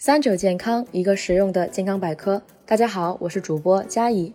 [0.00, 2.40] 三者健康，一个实用的健康百科。
[2.64, 4.32] 大家好，我是主播佳怡。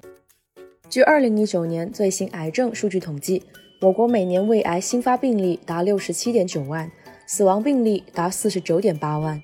[0.89, 3.41] 据二零一九年最新癌症数据统计，
[3.79, 6.91] 我国每年胃癌新发病例达六十七点九万，
[7.25, 9.41] 死亡病例达四十九点八万。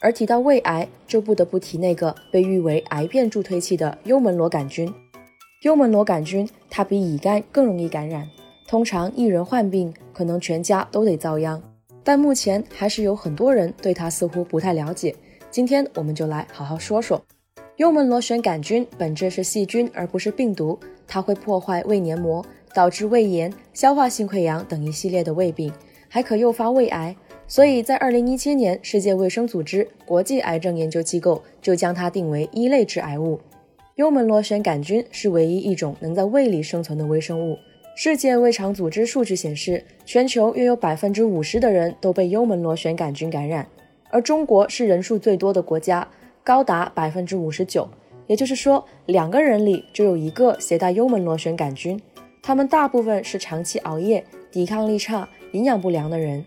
[0.00, 4.90] 而提到胃癌，就不得不提那个被誉为癌变助推器的幽门螺杆菌。
[5.60, 8.26] 幽门螺杆菌它比乙肝更容易感染，
[8.66, 11.62] 通常一人患病，可能全家都得遭殃。
[12.02, 15.14] 但目前还是有很多人对它似乎不太了解。
[15.50, 17.20] 今天我们就来好好说说，
[17.74, 25.72] 幽门螺旋杆菌本质是细菌而不是病毒，它会破坏胃黏膜，导致胃炎、消化性溃疡等一系列的胃病，
[26.08, 27.16] 还可诱发胃癌。
[27.48, 33.40] 所以在二零一七年，世界卫生组织国际癌症研究机构就将它定为一类致癌物。
[33.96, 37.58] 幽门螺旋杆菌是唯一一种能在胃里生存的微生物。
[37.96, 43.66] 世界胃肠组织数据显示，全球约有百分之五十的人都被幽门螺旋杆菌感染。
[44.10, 46.06] 而中国是人数最多的国家，
[46.44, 47.88] 高达百分之五十九，
[48.26, 52.00] 也就是说，两个人里就有一个携带幽门螺旋杆菌。
[52.42, 56.44] 他们大部分是长期熬夜、抵抗力差、营养不良的人。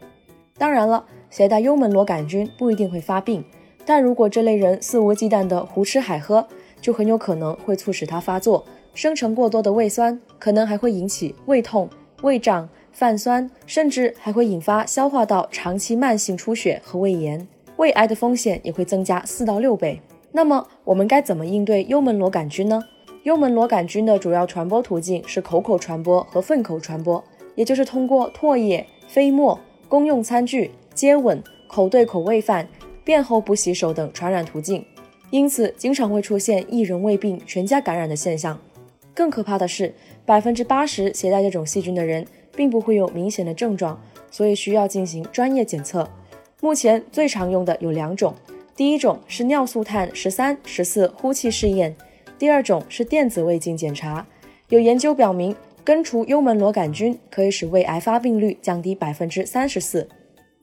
[0.57, 3.43] 当然了，携带幽门螺杆菌不一定会发病，
[3.85, 6.47] 但如果这类人肆无忌惮地胡吃海喝，
[6.81, 11.89] 就很有可能会促使它发作，生成过多的胃酸，可能还会引起胃痛、
[12.23, 17.47] 胃胀、泛酸，甚至还会引发消化道长期慢性出血和胃炎。
[17.83, 19.99] 胃癌的风险也会增加四到六倍。
[20.31, 22.81] 那么我们该怎么应对幽门螺杆菌呢？
[23.23, 27.21] 幽门螺杆菌的主要传播途径是口口传播和粪口传播，
[27.55, 32.65] 也就是通过唾液、飞沫、公用餐具、接吻、口对口喂饭、
[33.03, 34.85] 便后不洗手等传染途径。
[35.29, 38.57] 因此，经常会出现一人胃病全家感染的现象。
[39.13, 39.93] 更可怕的是，
[40.25, 46.09] 百分之八十携带这种细菌的人并不会有明显的症状，所以需要进行专业检测。
[46.63, 48.33] 目前最常用的有两种，
[48.73, 51.93] 第一种是尿素碳十三、十四呼气试验，
[52.39, 54.25] 第二种是电子胃镜检查。
[54.69, 60.07] 有研究表明，根除幽门螺杆菌可以使胃癌发病率降低百分之三十四。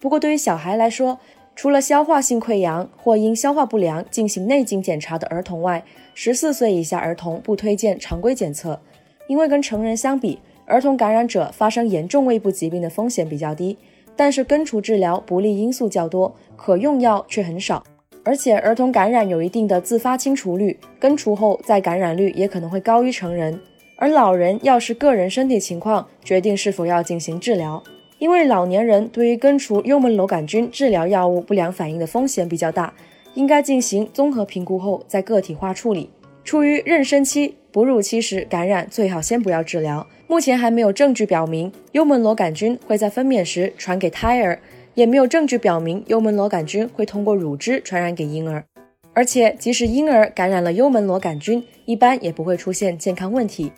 [0.00, 1.18] 不过，对于小孩来说，
[1.54, 8.80] 除了消化性溃疡或因消化不良进行内镜检查的儿童外，十四岁以下儿童不推荐常规检测，
[9.26, 13.76] 因为跟成人相比，儿童感染者发生严重胃部疾病的风险比较低。
[14.20, 17.82] 但是根除治疗不利因素较多，可用药却很少，
[18.22, 23.58] 而且儿童感染有一定的自发清除率，根除后再感染率也可能会高于成人。
[23.96, 27.82] 而老人要视个人身体情况决定是否要进行治疗，
[28.18, 32.92] 因为老年人对于根除幽门螺杆菌治疗药物不良反应的风险比较大，
[33.32, 36.10] 应该进行综合评估后再个体化处理。
[36.44, 40.06] 处于妊娠期、哺乳期时感染，最好先不要治疗。
[40.26, 44.58] 目前还没有证据表明幽门螺杆菌会在分娩时传给胎儿，
[44.94, 48.64] 也没有证据表明幽门螺杆菌会通过乳汁传染给婴儿。
[49.12, 53.72] 而且，即使婴儿感染了幽门螺杆菌，一般也不会出现健康问题。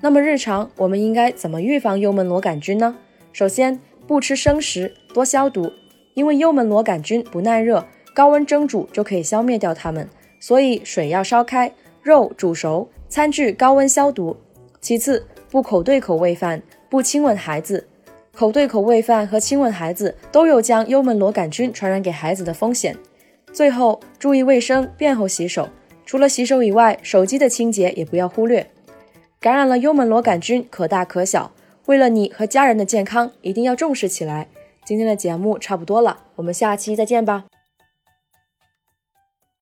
[0.00, 2.96] 那么，日常我们应该怎么预防幽门螺杆菌呢？
[3.32, 5.72] 首先，不吃生食，多消毒，
[6.14, 11.72] 因为幽门螺杆菌不耐热，高温蒸煮就可以消灭掉它们，所以水要烧开，
[12.02, 14.36] 肉煮熟，餐具高温消毒。
[14.80, 17.86] 其次，不口对口喂饭，不亲吻孩子。
[18.34, 22.96] 口对口喂饭和亲吻孩子都有将幽门螺杆菌传染给孩子的风险。
[23.52, 25.68] 最后，注意卫生，便后洗手。
[26.04, 28.66] 除了洗手以外，手机的清洁也不要忽略。
[29.38, 31.52] 感染了幽门螺杆菌可大可小，
[31.86, 34.48] 为了你和家人的健康，一定要重视起来。
[34.84, 37.44] 今天的节目差不多了，我们下期再见吧。